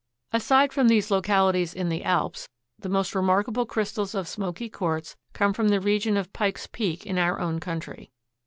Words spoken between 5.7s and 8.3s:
region of Pike's Peak, in our own country.